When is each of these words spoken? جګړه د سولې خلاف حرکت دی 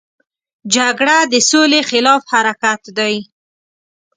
جګړه 0.75 1.17
د 1.31 1.33
سولې 1.49 1.81
خلاف 1.89 2.21
حرکت 2.31 2.81
دی 2.97 3.15